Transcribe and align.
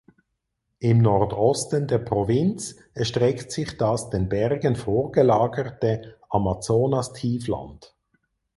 Im 0.79 0.97
Nordosten 0.97 1.85
der 1.87 1.99
Provinz 1.99 2.75
erstreckt 2.95 3.51
sich 3.51 3.77
das 3.77 4.09
den 4.09 4.29
Bergen 4.29 4.75
vorgelagerte 4.75 6.15
Amazonastiefland. 6.27 7.93